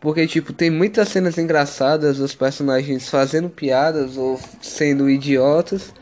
Porque, 0.00 0.26
tipo, 0.26 0.52
tem 0.52 0.70
muitas 0.70 1.08
cenas 1.08 1.38
engraçadas, 1.38 2.20
os 2.20 2.34
personagens 2.34 3.08
fazendo 3.08 3.48
piadas 3.48 4.16
ou 4.16 4.38
sendo 4.60 5.10
idiotas. 5.10 5.92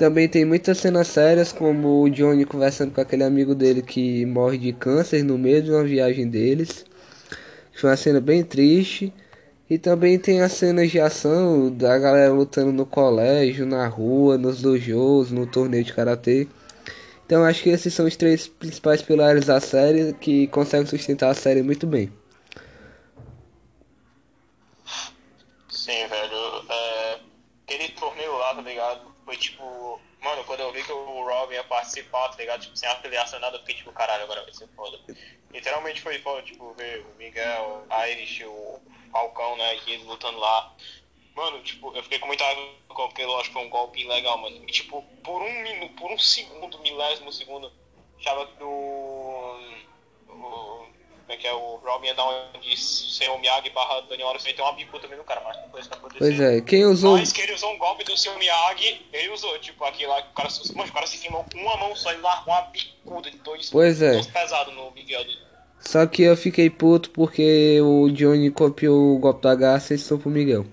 Também 0.00 0.26
tem 0.26 0.46
muitas 0.46 0.78
cenas 0.78 1.08
sérias, 1.08 1.52
como 1.52 2.00
o 2.00 2.08
Johnny 2.08 2.46
conversando 2.46 2.90
com 2.90 3.02
aquele 3.02 3.22
amigo 3.22 3.54
dele 3.54 3.82
que 3.82 4.24
morre 4.24 4.56
de 4.56 4.72
câncer 4.72 5.22
no 5.22 5.36
meio 5.36 5.62
de 5.62 5.70
uma 5.70 5.84
viagem 5.84 6.26
deles. 6.26 6.86
Foi 7.74 7.90
uma 7.90 7.96
cena 7.98 8.18
bem 8.18 8.42
triste. 8.42 9.12
E 9.68 9.76
também 9.76 10.18
tem 10.18 10.40
as 10.40 10.52
cenas 10.52 10.90
de 10.90 10.98
ação 10.98 11.70
da 11.70 11.98
galera 11.98 12.32
lutando 12.32 12.72
no 12.72 12.86
colégio, 12.86 13.66
na 13.66 13.86
rua, 13.88 14.38
nos 14.38 14.62
dojos, 14.62 15.30
no 15.30 15.46
torneio 15.46 15.84
de 15.84 15.92
karatê. 15.92 16.48
Então 17.26 17.44
acho 17.44 17.62
que 17.62 17.68
esses 17.68 17.92
são 17.92 18.06
os 18.06 18.16
três 18.16 18.48
principais 18.48 19.02
pilares 19.02 19.44
da 19.44 19.60
série 19.60 20.14
que 20.14 20.46
conseguem 20.46 20.86
sustentar 20.86 21.28
a 21.28 21.34
série 21.34 21.62
muito 21.62 21.86
bem. 21.86 22.10
Sim, 25.68 26.06
velho. 26.06 26.64
É, 26.70 27.18
aquele 27.66 27.88
torneio 27.90 28.38
lá, 28.38 28.54
tá 28.54 28.62
ligado? 28.62 29.10
Foi 29.30 29.36
tipo. 29.36 30.00
Mano, 30.20 30.42
quando 30.44 30.58
eu 30.58 30.72
vi 30.72 30.82
que 30.82 30.90
o 30.90 31.24
Robin 31.24 31.54
ia 31.54 31.62
participar, 31.62 32.19
tá 32.30 32.38
ligado? 32.38 32.62
Tipo, 32.62 32.76
sem 32.76 32.88
afiliação 32.88 33.38
nada, 33.40 33.58
fiquei 33.60 33.76
tipo, 33.76 33.92
caralho, 33.92 34.24
agora 34.24 34.42
vai 34.42 34.52
ser 34.52 34.68
foda. 34.68 34.98
Literalmente 35.52 36.00
foi 36.00 36.18
foda, 36.20 36.42
tipo, 36.42 36.72
ver 36.74 37.04
o 37.04 37.14
Miguel, 37.16 37.84
a 37.90 38.08
Irish, 38.08 38.42
o 38.44 38.80
Falcão, 39.10 39.56
né? 39.56 39.76
E 39.86 39.92
ele 39.92 40.04
lutando 40.04 40.38
lá. 40.38 40.74
Mano, 41.34 41.62
tipo, 41.62 41.94
eu 41.96 42.02
fiquei 42.02 42.18
com 42.18 42.26
muita 42.26 42.44
raiva 42.44 42.80
porque 42.88 43.24
lógico 43.24 43.54
foi 43.54 43.64
um 43.64 43.70
golpe 43.70 44.00
ilegal, 44.00 44.38
mano. 44.38 44.56
E 44.56 44.66
tipo, 44.66 45.02
por 45.22 45.40
um 45.42 45.62
minuto, 45.62 45.94
por 45.94 46.10
um 46.10 46.18
segundo, 46.18 46.78
milésimo 46.80 47.32
segundo, 47.32 47.72
achava 48.18 48.46
que 48.46 48.62
o. 48.62 49.09
como 51.30 51.34
é 51.34 51.36
que 51.36 51.46
é? 51.46 51.52
O 51.52 51.76
Robin 51.84 52.08
ia 52.08 52.14
dar 52.14 52.26
um 52.26 52.60
de 52.60 52.76
sem 52.76 53.28
o 53.28 53.38
Miyagi 53.38 53.70
barra 53.70 54.00
Daniel 54.08 54.28
Alves 54.28 54.42
tem 54.42 54.54
uma 54.58 54.72
bicuda 54.72 55.02
também 55.02 55.16
no 55.16 55.22
cara, 55.22 55.40
mas 55.44 55.56
depois 55.58 55.86
tá 55.86 55.94
acontecendo. 55.94 56.18
Pois 56.18 56.40
é, 56.40 56.60
quem 56.60 56.84
usou. 56.84 57.16
Mas 57.16 57.32
que 57.32 57.40
ele 57.40 57.54
usou 57.54 57.72
um 57.72 57.78
golpe 57.78 58.02
do 58.02 58.16
seu 58.16 58.36
Miyagi, 58.36 59.06
ele 59.12 59.28
usou, 59.30 59.56
tipo, 59.60 59.84
aquele 59.84 60.08
lá, 60.08 60.18
o 60.18 60.34
cara, 60.34 60.48
mano, 60.74 60.90
o 60.90 60.92
cara 60.92 61.06
se 61.06 61.18
firmou 61.18 61.44
com 61.44 61.58
uma 61.58 61.76
mão 61.76 61.94
só 61.94 62.12
e 62.12 62.16
largou 62.16 62.52
uma 62.52 62.62
bicuda 62.62 63.30
de 63.30 63.38
dois, 63.38 63.70
pois 63.70 64.02
é. 64.02 64.14
dois 64.14 64.26
pesados 64.26 64.74
no 64.74 64.90
Miguel 64.90 65.22
dele. 65.22 65.38
Só 65.78 66.04
que 66.04 66.22
eu 66.22 66.36
fiquei 66.36 66.68
puto 66.68 67.10
porque 67.10 67.80
o 67.80 68.10
Johnny 68.10 68.50
copiou 68.50 69.14
o 69.14 69.18
golpe 69.18 69.42
da 69.42 69.54
garça 69.54 69.94
e 69.94 69.96
estou 69.96 70.18
pro 70.18 70.30
Miguel. 70.30 70.66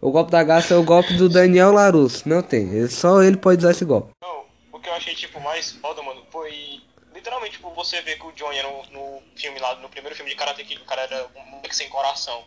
O 0.00 0.10
golpe 0.10 0.30
da 0.30 0.42
garça 0.42 0.72
é 0.72 0.76
o 0.76 0.82
golpe 0.82 1.12
do 1.14 1.28
Daniel 1.28 1.70
Larusso. 1.70 2.26
Não 2.28 2.42
tem. 2.42 2.88
Só 2.88 3.22
ele 3.22 3.36
pode 3.36 3.58
usar 3.58 3.72
esse 3.72 3.84
golpe. 3.84 4.10
Não, 4.22 4.44
o 4.72 4.80
que 4.80 4.88
eu 4.88 4.94
achei, 4.94 5.14
tipo, 5.14 5.38
mais 5.40 5.72
foda, 5.72 6.02
mano, 6.02 6.22
foi... 6.30 6.80
Literalmente, 7.14 7.52
tipo, 7.52 7.70
você 7.70 8.00
vê 8.02 8.16
que 8.16 8.26
o 8.26 8.32
Johnny 8.32 8.58
era 8.58 8.68
no, 8.68 8.82
no 8.90 9.22
filme 9.36 9.58
lá, 9.60 9.74
no 9.76 9.88
primeiro 9.88 10.16
filme 10.16 10.30
de 10.30 10.36
Karate 10.36 10.64
Kid, 10.64 10.80
o 10.82 10.84
cara 10.84 11.02
era 11.02 11.26
um 11.36 11.42
moleque 11.50 11.74
sem 11.76 11.88
coração. 11.88 12.44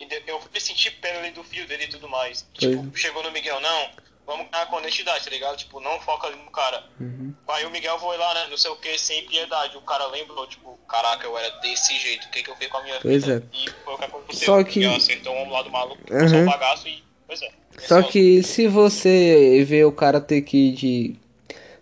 E 0.00 0.06
eu 0.26 0.40
fui 0.40 0.60
sentir 0.60 0.90
pena 1.00 1.18
ali 1.20 1.30
do 1.30 1.42
filho 1.44 1.66
dele 1.66 1.84
e 1.84 1.88
tudo 1.88 2.08
mais. 2.08 2.46
Tipo, 2.54 2.84
Pois. 2.86 3.00
chegou 3.00 3.22
no 3.22 3.30
Miguel, 3.30 3.60
não, 3.60 3.90
vamos 4.26 4.50
ganhar 4.50 4.66
com 4.66 4.76
honestidade, 4.76 5.24
tá 5.24 5.30
ligado? 5.30 5.56
Tipo, 5.56 5.80
não 5.80 5.98
foca 6.00 6.26
ali 6.26 6.36
no 6.36 6.50
cara. 6.50 6.84
Uhum. 7.00 7.34
Aí 7.48 7.64
o 7.64 7.70
Miguel 7.70 7.98
foi 7.98 8.16
lá, 8.16 8.34
né, 8.34 8.46
não 8.50 8.56
sei 8.58 8.70
o 8.70 8.76
que, 8.76 8.98
sem 8.98 9.24
piedade. 9.26 9.76
O 9.76 9.80
cara 9.82 10.06
lembrou, 10.08 10.46
tipo, 10.46 10.78
caraca, 10.88 11.26
eu 11.26 11.36
era 11.38 11.50
desse 11.60 11.98
jeito, 11.98 12.26
o 12.26 12.30
que, 12.30 12.42
que 12.42 12.50
eu 12.50 12.56
fiz 12.56 12.68
com 12.68 12.76
a 12.78 12.82
minha 12.82 13.00
Pois 13.00 13.24
vida? 13.24 13.46
E 13.52 13.70
foi 13.84 13.94
o 13.94 13.98
que 13.98 14.04
aconteceu. 14.04 14.46
Só 14.46 14.60
O 14.60 14.64
que- 14.64 14.78
Miguel 14.80 14.96
acertou 14.96 15.34
um 15.34 15.50
lado 15.50 15.70
maluco, 15.70 16.02
Uhum. 16.12 16.18
uhum. 16.26 16.42
um 16.42 16.46
bagaço 16.46 16.88
e. 16.88 17.02
Pois 17.26 17.40
é. 17.42 17.50
Só 17.78 18.02
que 18.02 18.42
se 18.42 18.68
você 18.68 19.62
vê 19.66 19.84
o 19.84 19.92
Karate 19.92 20.40
Kid 20.42 21.18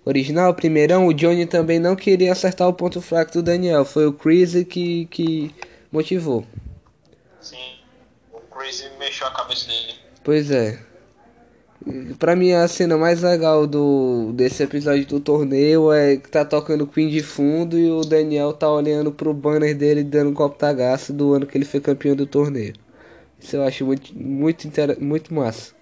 original, 0.05 0.51
o 0.51 0.55
primeirão, 0.55 1.07
o 1.07 1.15
Johnny 1.15 1.47
também 1.47 1.79
não 1.79 1.97
queria 1.97 2.33
acertar 2.33 2.69
o 2.69 2.75
ponto 2.75 3.01
fraco 3.01 3.33
do 3.33 3.43
Daniel. 3.43 3.85
Foi 3.85 4.07
o 4.07 4.13
Chris 4.13 4.53
que, 4.69 5.07
que 5.07 5.55
motivou. 5.91 6.45
Sim. 7.41 7.77
O 8.33 8.41
Crazy 8.41 8.91
mexeu 8.99 9.27
a 9.27 9.31
cabeça 9.31 9.67
dele. 9.67 9.95
Pois 10.23 10.51
é. 10.51 10.79
Pra 12.19 12.35
mim 12.35 12.53
a 12.53 12.67
cena 12.67 12.97
mais 12.97 13.21
legal 13.21 13.67
do 13.67 14.33
desse 14.33 14.63
episódio 14.63 15.05
do 15.07 15.21
torneio 15.21 15.93
é 15.93 16.17
que 16.17 16.31
tá 16.31 16.43
tocando 16.43 16.87
Queen 16.87 17.11
de 17.11 17.23
fundo 17.23 17.79
e 17.79 17.91
o 17.91 18.01
Daniel 18.01 18.55
tá 18.55 18.71
olhando 18.71 19.13
pro 19.13 19.35
banner 19.35 19.77
dele 19.77 20.03
dando 20.03 20.33
golpe 20.33 20.59
da 20.59 20.73
garça 20.73 21.13
do 21.13 21.35
ano 21.35 21.47
que 21.47 21.59
ele 21.59 21.67
foi 21.67 21.81
campeão 21.81 22.17
do 22.17 22.27
torneio. 22.27 22.73
Isso 23.39 23.57
eu 23.57 23.63
acho 23.63 23.85
muito 23.85 24.19
muito 24.19 24.67
muito 24.99 25.35
massa. 25.35 25.75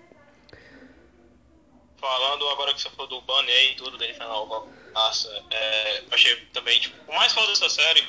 Falando 2.03 2.49
agora 2.49 2.75
que 2.75 2.81
você 2.83 2.91
falou 2.91 3.07
do 3.07 3.21
banner 3.21 3.71
e 3.71 3.77
tudo, 3.77 3.97
dele 3.97 4.13
falando 4.15 4.35
algo. 4.35 4.69
Nossa, 4.93 5.29
é, 5.53 6.03
achei 6.11 6.35
também, 6.53 6.81
tipo, 6.81 6.97
o 7.11 7.15
mais 7.15 7.33
foda 7.33 7.47
dessa 7.47 7.69
série 7.71 8.05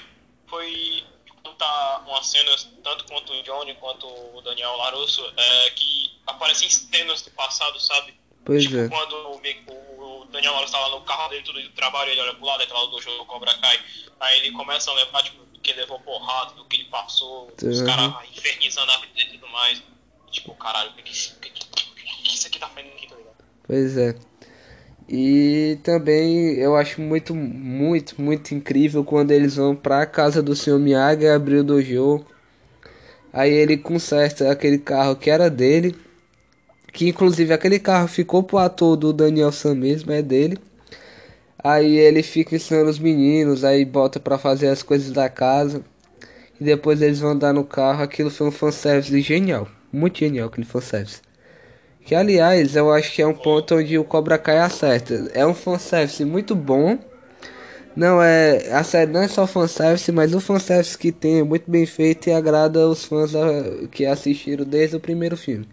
foi 0.48 1.06
contar 1.44 2.04
umas 2.08 2.26
cenas, 2.26 2.68
tanto 2.84 3.06
quanto 3.06 3.32
o 3.34 3.44
Johnny 3.44 3.76
quanto 3.76 4.08
o 4.08 4.42
Daniel 4.42 4.76
Larusso, 4.78 5.24
é, 5.38 5.70
que 5.72 6.12
aparecem 6.26 6.70
cenas 6.72 7.22
do 7.22 7.30
passado, 7.32 7.80
sabe? 7.80 8.16
Pois 8.44 8.64
tipo, 8.64 8.78
é. 8.78 8.90
quando 8.90 9.14
o, 9.16 10.22
o 10.22 10.26
Daniel 10.26 10.54
Larusso 10.54 10.74
tava 10.74 10.90
no 10.90 11.02
carro 11.02 11.30
dele, 11.30 11.44
tudo 11.44 11.62
do 11.62 11.70
trabalho, 11.74 12.10
ele 12.10 12.20
olha 12.22 12.34
pro 12.34 12.46
lado, 12.46 12.62
aí 12.62 12.68
tá 12.68 12.74
lá 12.74 12.86
do 12.86 13.26
Cobra 13.28 13.54
Kai, 13.60 13.80
aí 14.22 14.40
ele 14.40 14.52
começa 14.54 14.90
a 14.90 14.94
lembrar, 14.96 15.22
tipo, 15.22 15.46
que 15.62 15.70
ele 15.70 15.82
levou 15.82 16.00
porrada, 16.00 16.56
do 16.56 16.66
que 16.66 16.78
ele 16.78 16.86
passou, 16.86 17.54
os 17.62 17.80
Uhum. 17.80 17.86
caras 17.86 18.30
infernizando 18.36 18.92
a 18.92 18.98
vida 18.98 19.22
e 19.22 19.28
tudo 19.34 19.48
mais. 19.50 19.82
Tipo, 20.32 20.56
caralho, 20.56 20.90
o 20.90 20.94
que 20.96 21.04
que 21.04 21.12
que 21.14 21.50
que- 21.52 22.04
que 22.04 22.34
isso 22.34 22.48
aqui 22.48 22.58
tá 22.58 22.68
fazendo 22.68 22.92
aqui, 22.94 23.08
tá 23.08 23.16
ligado? 23.16 23.23
Pois 23.68 23.98
é. 23.98 24.16
E 25.08 25.78
também 25.84 26.56
eu 26.56 26.76
acho 26.76 27.02
muito, 27.02 27.36
muito, 27.36 28.22
muito 28.22 28.54
incrível 28.56 29.04
quando 29.04 29.32
eles 29.32 29.56
vão 29.56 29.76
pra 29.76 30.06
casa 30.06 30.42
do 30.42 30.56
Sr. 30.56 30.80
Miyagi 30.80 31.28
abrir 31.28 31.58
o 31.58 31.64
dojo. 31.64 32.26
Aí 33.32 33.52
ele 33.52 33.78
conserta 33.78 34.52
aquele 34.52 34.78
carro 34.78 35.16
que 35.16 35.30
era 35.30 35.50
dele. 35.50 35.96
Que 36.92 37.10
inclusive 37.10 37.54
aquele 37.54 37.80
carro 37.80 38.08
ficou 38.08 38.44
pro 38.44 38.60
ator 38.60 38.96
do 38.96 39.12
Daniel 39.12 39.52
San 39.52 39.76
mesmo, 39.76 40.12
é 40.12 40.22
dele. 40.22 40.58
Aí 41.64 41.98
ele 41.98 42.22
fica 42.22 42.56
ensinando 42.56 42.90
os 42.90 43.00
meninos, 43.00 43.64
aí 43.64 43.84
bota 43.86 44.20
pra 44.20 44.38
fazer 44.38 44.68
as 44.68 44.84
coisas 44.84 45.12
da 45.12 45.30
casa. 45.30 45.84
E 46.60 46.64
depois 46.64 47.02
eles 47.02 47.20
vão 47.20 47.32
andar 47.32 47.54
no 47.54 47.64
carro. 47.64 48.04
Aquilo 48.04 48.30
foi 48.30 48.48
um 48.48 48.52
fanservice 48.52 49.22
genial. 49.22 49.68
Muito 49.92 50.20
genial 50.20 50.48
aquele 50.48 50.68
fanservice. 50.68 51.22
Que 52.06 52.16
aliás, 52.16 52.76
eu 52.76 52.92
acho 52.92 53.14
que 53.14 53.22
é 53.22 53.28
um 53.28 53.34
ponto 53.34 53.76
onde 53.76 53.98
o 53.98 54.04
Cobra 54.04 54.38
Kai 54.38 54.60
acerta. 54.60 55.32
É 55.34 55.46
um 55.46 55.54
fanservice 55.54 56.26
muito 56.26 56.54
bom. 56.54 57.00
Não 57.96 58.22
é. 58.22 58.74
A 58.74 58.84
série 58.84 59.12
não 59.12 59.22
é 59.22 59.28
só 59.28 59.48
fanservice, 59.48 60.12
mas 60.12 60.34
o 60.34 60.42
fanservice 60.42 60.98
que 60.98 61.12
tem 61.12 61.40
é 61.40 61.44
muito 61.44 61.70
bem 61.70 61.86
feito 61.86 62.28
e 62.28 62.34
agrada 62.34 62.88
os 62.90 63.06
fãs 63.06 63.34
ah, 63.36 63.88
que 63.90 64.06
assistiram 64.06 64.66
desde 64.66 64.98
o 64.98 65.00
primeiro 65.00 65.38
filme. 65.38 65.68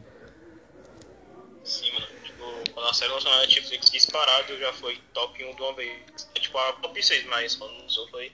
Sim, 1.65 1.91
mano. 1.95 2.07
Tipo, 2.23 2.45
quando 2.75 2.89
a 2.89 2.95
série 2.95 3.13
lançou 3.13 3.31
na 3.33 3.39
Netflix 3.41 3.91
disparado, 3.91 4.57
já 4.59 4.73
foi 4.75 4.99
top 5.13 5.45
1 5.45 5.57
de 5.57 5.63
uma 5.63 5.75
vez. 5.75 5.93
É 6.35 6.39
tipo 6.39 6.59
a 6.59 6.73
top 6.75 7.03
6, 7.03 7.25
mas 7.27 7.57
quando 7.57 7.73
lançou 7.81 8.07
foi 8.09 8.31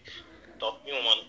top 0.58 0.92
1, 0.92 1.02
mano. 1.02 1.24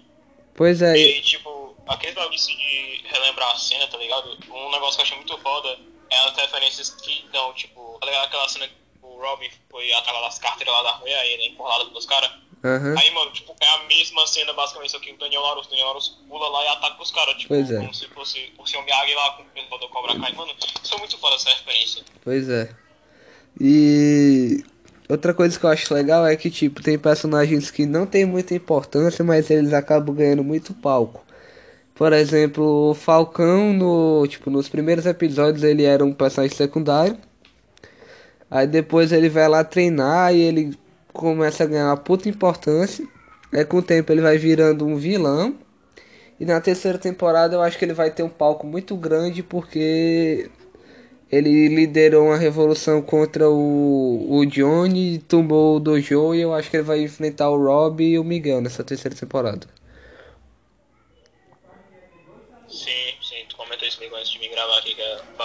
Pois 0.54 0.82
é, 0.82 0.98
E 0.98 1.22
tipo, 1.22 1.78
aquele 1.88 2.14
bagulho 2.14 2.36
assim 2.36 2.58
de 2.58 3.04
relembrar 3.06 3.52
a 3.52 3.58
cena, 3.58 3.88
tá 3.88 3.98
ligado? 3.98 4.38
Um 4.52 4.72
negócio 4.72 4.96
que 4.96 5.02
eu 5.02 5.06
achei 5.06 5.18
muito 5.18 5.38
foda 5.38 5.78
é 6.10 6.18
as 6.28 6.36
referências 6.36 6.90
que 6.92 7.26
dão, 7.32 7.54
tipo, 7.54 7.98
tá 8.00 8.24
aquela 8.24 8.48
cena 8.50 8.68
que 8.68 8.74
o 9.02 9.20
Robin 9.20 9.50
foi 9.70 9.92
atrás 9.94 10.22
das 10.22 10.40
carteiras 10.40 10.74
lá 10.74 10.84
da 10.84 10.92
rua, 10.92 11.10
aí 11.10 11.34
ele 11.34 11.44
é 11.44 11.48
empurrado 11.48 11.88
pelos 11.88 12.06
caras. 12.06 12.32
aham. 12.64 12.96
Aí, 12.98 13.12
mano, 13.12 13.32
tipo, 13.32 13.56
é 13.60 13.68
a 13.68 13.84
mesma 13.86 14.26
cena, 14.28 14.54
basicamente, 14.54 14.92
só 14.92 15.00
que 15.00 15.12
o 15.12 15.18
Daniel 15.18 15.42
Larusso, 15.42 15.70
Daniel 15.70 15.88
Larusso 15.88 16.18
pula 16.28 16.48
lá 16.50 16.64
e 16.64 16.68
ataca 16.68 17.02
os 17.02 17.12
caras, 17.12 17.36
tipo, 17.36 17.50
Pois 17.50 17.72
é. 17.72 17.78
como 17.80 17.94
se 17.94 18.08
fosse 18.10 18.54
o 18.58 18.68
seu 18.68 18.82
Miyagi 18.84 19.14
lá 19.16 19.32
com 19.32 19.44
o 19.44 19.46
pessoal 19.46 19.80
do 19.80 19.90
Cobra 19.90 20.20
Kai. 20.20 20.34
Mano, 20.34 20.54
isso 20.84 20.94
é 20.94 20.98
muito 20.98 21.18
foda 21.18 21.36
essa 21.36 21.50
referência. 21.50 22.04
Pois 22.24 22.50
é. 22.50 22.70
E 23.60 24.64
outra 25.10 25.34
coisa 25.34 25.58
que 25.60 25.66
eu 25.66 25.70
acho 25.70 25.94
legal 25.94 26.26
é 26.28 26.36
que 26.36 26.50
tipo, 26.50 26.82
tem 26.82 26.98
personagens 27.00 27.72
que 27.72 27.86
não 27.86 28.06
tem 28.06 28.26
muita 28.26 28.54
importância, 28.54 29.24
mas 29.24 29.50
eles 29.50 29.74
acabam 29.74 30.16
ganhando 30.16 30.44
muito 30.44 30.74
palco. 30.74 31.26
Por 31.98 32.14
exemplo, 32.14 32.92
o 32.92 32.94
Falcão 32.94 33.74
no, 33.74 34.28
tipo, 34.28 34.52
nos 34.52 34.70
primeiros 34.70 35.08
episódios 35.08 35.64
ele 35.64 35.84
era 35.84 36.06
um 36.06 36.14
personagem 36.14 36.56
secundário. 36.56 37.18
Aí 38.52 38.68
depois 38.68 39.12
ele 39.12 39.30
vai 39.30 39.48
lá 39.48 39.64
treinar 39.64 40.34
e 40.34 40.40
ele 40.42 40.78
começa 41.12 41.64
a 41.64 41.68
ganhar 41.68 41.88
uma 41.88 41.98
puta 41.98 42.30
importância. 42.30 43.06
Aí 43.52 43.66
com 43.66 43.78
o 43.78 43.82
tempo 43.82 44.12
ele 44.12 44.22
vai 44.22 44.38
virando 44.38 44.86
um 44.86 44.96
vilão. 44.96 45.56
E 46.40 46.46
na 46.46 46.62
terceira 46.62 47.00
temporada 47.00 47.56
eu 47.56 47.62
acho 47.64 47.80
que 47.80 47.86
ele 47.86 47.94
vai 47.94 48.12
ter 48.12 48.22
um 48.22 48.30
palco 48.30 48.68
muito 48.68 48.96
grande 48.96 49.42
porque 49.42 50.52
ele 51.32 51.68
liderou 51.70 52.28
uma 52.28 52.38
revolução 52.38 53.02
contra 53.02 53.50
o, 53.50 54.28
o 54.30 54.46
Johnny, 54.46 55.18
tumbou 55.28 55.78
o 55.78 55.80
Dojo 55.80 56.36
e 56.36 56.42
eu 56.42 56.54
acho 56.54 56.70
que 56.70 56.78
ele 56.78 56.84
vai 56.84 57.02
enfrentar 57.02 57.50
o 57.50 57.58
Rob 57.58 58.04
e 58.04 58.20
o 58.20 58.24
Miguel 58.24 58.62
nessa 58.62 58.84
terceira 58.84 59.16
temporada. 59.16 59.68
Sim, 62.68 63.16
sim, 63.22 63.46
tu 63.50 63.56
comentou 63.56 63.88
isso 63.88 63.98
comigo 63.98 64.16
antes 64.16 64.30
de 64.30 64.40
migrar. 64.40 64.68
gravar 64.68 64.82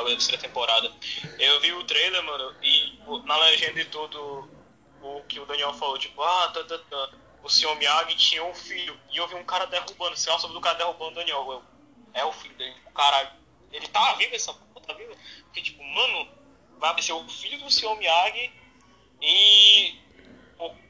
que 0.03 0.11
o 0.11 0.15
bagulho 0.15 0.15
da 0.15 0.17
terceira 0.17 0.43
temporada. 0.43 0.93
Eu 1.39 1.61
vi 1.61 1.73
o 1.73 1.85
trailer, 1.85 2.23
mano, 2.23 2.55
e 2.63 2.99
na 3.25 3.37
legenda 3.39 3.81
e 3.81 3.85
tudo, 3.87 4.49
o 5.01 5.23
que 5.29 5.39
o 5.41 5.47
Daniel 5.47 5.73
falou, 5.75 5.99
tipo, 5.99 6.21
ah, 6.23 6.51
tá, 6.53 6.65
tá, 6.65 6.79
tá. 6.79 7.11
O 7.43 7.49
senhor 7.49 7.75
Miyagi 7.77 8.17
tinha 8.17 8.45
um 8.45 8.55
filho. 8.55 8.99
E 9.11 9.17
eu 9.17 9.27
vi 9.27 9.35
um 9.35 9.45
cara 9.45 9.67
derrubando, 9.67 10.17
sei 10.17 10.33
lá 10.33 10.39
sobre 10.39 10.55
do 10.55 10.61
cara 10.61 10.79
derrubando 10.79 11.13
o 11.13 11.15
Daniel. 11.15 11.45
Eu, 11.51 11.63
é 12.15 12.25
o 12.25 12.33
filho 12.33 12.55
dele. 12.57 12.77
O 12.87 12.93
cara. 12.93 13.37
Ele 13.73 13.89
tá 13.89 14.15
vivo 14.15 14.35
essa 14.35 14.53
porra, 14.53 14.87
tá 14.87 14.93
vivo? 14.93 15.17
Porque, 15.45 15.63
tipo, 15.63 15.83
mano, 15.83 16.29
vai 16.79 16.91
aparecer 16.91 17.13
o 17.13 17.29
filho 17.29 17.59
do 17.59 17.71
senhor 17.71 17.97
Miyagi 17.97 18.53
e. 19.21 20.01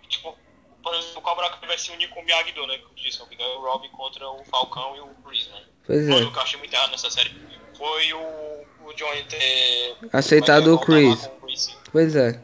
Tipo, 0.08 0.36
por 0.82 0.94
exemplo, 0.94 1.18
o 1.20 1.22
Cobra 1.22 1.48
Kai 1.48 1.66
vai 1.66 1.78
se 1.78 1.90
unir 1.90 2.10
com 2.10 2.20
o 2.20 2.24
Miyagi-Do, 2.24 2.66
né? 2.66 2.76
Como 2.78 2.94
disse, 2.96 3.22
o 3.22 3.60
Rob 3.60 3.88
contra 3.90 4.28
o 4.28 4.44
Falcão 4.44 4.96
e 4.96 5.00
o 5.00 5.14
Chris, 5.24 5.46
né? 5.46 5.64
Pois 5.86 6.06
é. 6.06 6.10
Mano, 6.10 6.28
o 6.28 6.32
que 6.32 6.38
eu 6.38 6.42
achei 6.42 6.58
muito 6.58 6.74
errado 6.74 6.90
nessa 6.90 7.08
série 7.08 7.30
foi 7.76 8.12
o, 8.12 8.66
o 8.86 8.94
Johnny 8.94 9.22
ter. 9.28 9.96
Aceitado 10.12 10.74
o 10.74 10.78
Chris. 10.78 11.24
o 11.24 11.30
Chris. 11.46 11.76
Pois 11.90 12.16
é. 12.16 12.40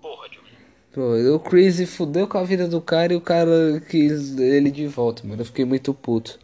Porra, 0.00 0.28
Johnny. 0.28 0.48
Pô, 0.92 1.34
o 1.34 1.40
Chris 1.40 1.94
fudeu 1.94 2.26
com 2.26 2.38
a 2.38 2.44
vida 2.44 2.68
do 2.68 2.80
cara 2.80 3.12
e 3.12 3.16
o 3.16 3.20
cara 3.20 3.82
quis 3.88 4.38
ele 4.38 4.70
de 4.70 4.86
volta, 4.86 5.22
mano. 5.26 5.40
Eu 5.40 5.46
fiquei 5.46 5.64
muito 5.64 5.92
puto. 5.94 6.38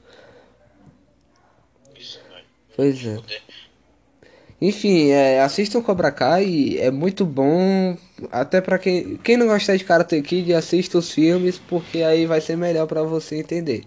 Isso, 1.96 2.20
velho. 2.30 2.44
Pois 2.76 3.06
é. 3.06 3.14
Fuder. 3.16 3.48
Enfim, 4.60 5.10
é, 5.10 5.40
assistam 5.40 5.80
Cobra 5.80 6.10
Kai, 6.10 6.78
é 6.78 6.90
muito 6.90 7.24
bom. 7.24 7.96
Até 8.32 8.60
pra 8.60 8.78
quem, 8.78 9.16
quem 9.18 9.36
não 9.36 9.46
gostar 9.46 9.76
de 9.76 9.84
Karate 9.84 10.20
Kid, 10.20 10.52
assista 10.52 10.98
os 10.98 11.12
filmes, 11.12 11.58
porque 11.58 12.02
aí 12.02 12.26
vai 12.26 12.40
ser 12.40 12.56
melhor 12.56 12.86
pra 12.88 13.04
você 13.04 13.36
entender. 13.36 13.84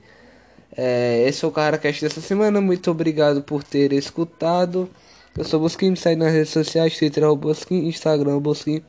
É, 0.76 1.26
esse 1.28 1.42
foi 1.42 1.50
o 1.50 1.54
CaraCast 1.54 2.02
dessa 2.02 2.22
semana. 2.22 2.62
Muito 2.62 2.90
obrigado 2.92 3.42
por 3.42 3.64
ter 3.64 3.94
escutado. 3.94 4.90
Eu 5.38 5.44
sou 5.44 5.60
o 5.60 5.64
Bosquim, 5.64 5.92
me 5.92 5.98
segue 5.98 6.20
nas 6.20 6.34
redes 6.34 6.50
sociais: 6.50 6.98
Twitter 6.98 7.24
é 7.24 7.36
Bosquim, 7.36 7.88
Instagram 7.88 8.38
é 8.38 8.40
Bosquim, 8.40 8.82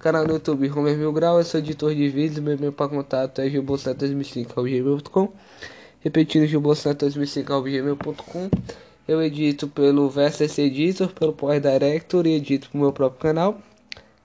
canal 0.00 0.26
no 0.26 0.34
YouTube 0.34 0.70
Homer 0.70 0.96
Mil 0.96 1.12
Grau. 1.12 1.38
Eu 1.38 1.44
sou 1.44 1.60
editor 1.60 1.94
de 1.94 2.08
vídeos. 2.08 2.38
Meu 2.38 2.54
e-mail 2.54 2.72
para 2.72 2.88
contato 2.88 3.40
é 3.40 3.48
gilbolsnet2005.gmail.com. 3.48 5.32
Repetindo, 6.00 6.46
gilbolsnet2005.gmail.com. 6.46 8.50
Eu 9.08 9.22
edito 9.22 9.68
pelo 9.68 10.10
VSS 10.10 10.60
Editor, 10.60 11.12
pelo 11.12 11.32
Power 11.32 11.60
Director 11.60 12.26
e 12.26 12.34
edito 12.34 12.68
pro 12.70 12.80
meu 12.80 12.92
próprio 12.92 13.20
canal. 13.20 13.60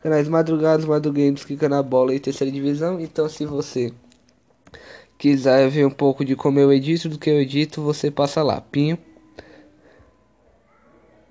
Canais 0.01 0.27
Madrugados, 0.27 0.85
Madrugames, 0.85 1.45
Kika 1.45 1.69
na 1.69 1.83
Bola 1.83 2.15
e 2.15 2.19
Terceira 2.19 2.51
Divisão. 2.51 2.99
Então, 2.99 3.29
se 3.29 3.45
você 3.45 3.93
quiser 5.21 5.69
ver 5.69 5.85
um 5.85 5.91
pouco 5.91 6.25
de 6.25 6.35
como 6.35 6.59
eu 6.59 6.73
edito, 6.73 7.07
do 7.07 7.19
que 7.19 7.29
eu 7.29 7.39
edito, 7.39 7.83
você 7.83 8.09
passa 8.09 8.41
lá. 8.41 8.59
Pinho. 8.59 8.97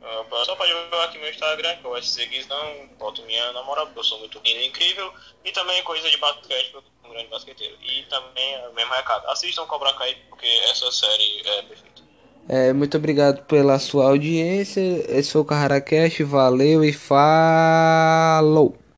Ah, 0.00 0.24
Só 0.44 0.54
pode 0.54 0.72
ver 0.72 1.00
aqui 1.04 1.18
meu 1.18 1.28
Instagram, 1.28 1.76
que 1.76 1.86
é 1.86 1.90
o 1.90 1.96
SCGuizão, 2.00 2.88
boto 3.00 3.20
minha 3.26 3.52
namorada, 3.52 3.86
porque 3.86 3.98
eu 3.98 4.04
sou 4.04 4.20
muito 4.20 4.40
lindo 4.44 4.60
e 4.60 4.68
incrível, 4.68 5.12
e 5.44 5.50
também 5.50 5.82
coisa 5.82 6.08
de 6.08 6.16
basquete, 6.18 6.70
porque 6.70 6.76
eu 6.76 6.82
sou 7.02 7.10
um 7.10 7.12
grande 7.12 7.28
basqueteiro. 7.30 7.76
E 7.82 8.02
também, 8.04 8.54
é 8.54 8.68
o 8.68 8.74
mesmo 8.74 8.92
recado, 8.94 9.28
assistam 9.28 9.66
Cobra 9.66 9.92
Kai, 9.94 10.16
porque 10.28 10.46
essa 10.70 10.88
série 10.92 11.40
é 11.44 11.62
perfeita. 11.62 12.02
É, 12.48 12.72
muito 12.72 12.96
obrigado 12.96 13.44
pela 13.46 13.78
sua 13.80 14.06
audiência. 14.06 14.80
Esse 15.08 15.32
foi 15.32 15.40
o 15.40 15.44
CarraCast. 15.44 16.22
Valeu 16.24 16.82
e 16.84 16.92
falou! 16.92 18.79